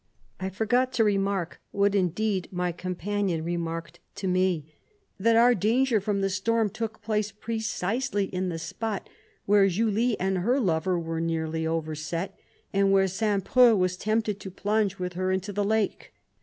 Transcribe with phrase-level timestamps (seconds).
[0.39, 4.73] 133 I forgot to remark, what indeed my companion remarked to me,
[5.19, 9.07] that our danger from the storm took place pre cisely in the spot
[9.45, 12.35] where Julie and her lover were nearly overset,
[12.73, 13.45] and where St.
[13.45, 16.11] Preux was tempted to plunge with her into the lake.